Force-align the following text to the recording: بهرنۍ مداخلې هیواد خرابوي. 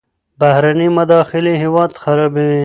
بهرنۍ 0.39 0.87
مداخلې 0.97 1.53
هیواد 1.63 1.91
خرابوي. 2.01 2.59